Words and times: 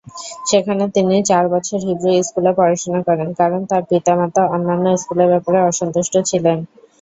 সেখানে 0.45 0.83
তিনি 0.95 1.15
চার 1.29 1.45
বছর 1.53 1.77
হিব্রু 1.87 2.11
স্কুলে 2.21 2.51
পড়াশুনা 2.57 2.99
করেন, 3.07 3.29
কারণ 3.39 3.61
তার 3.69 3.83
পিতামাতা 3.89 4.41
অন্যান্য 4.55 4.85
স্কুলের 5.01 5.31
ব্যাপারে 5.33 5.59
অসন্তুষ্ট 5.63 6.13
ছিলেন। 6.29 6.57